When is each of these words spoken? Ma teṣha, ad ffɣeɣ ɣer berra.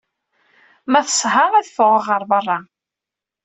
Ma 0.91 1.01
teṣha, 1.07 1.45
ad 1.59 1.65
ffɣeɣ 1.73 2.03
ɣer 2.09 2.21
berra. 2.31 2.57